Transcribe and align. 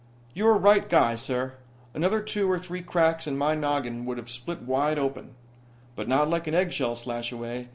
"You're 0.33 0.55
a 0.55 0.59
right 0.59 0.89
guy, 0.89 1.13
sir. 1.13 1.53
Another 1.93 2.21
two 2.23 2.49
or 2.51 2.57
three 2.57 2.81
cracks 2.81 3.27
and 3.27 3.37
my 3.37 3.53
noggin 3.53 4.03
would've 4.07 4.31
split 4.31 4.63
wide 4.63 4.97
open." 4.97 5.35
"But 5.95 6.07
not 6.07 6.27
like 6.27 6.47
an 6.47 6.55
eggshell, 6.55 6.95
Slashaway. 6.95 7.67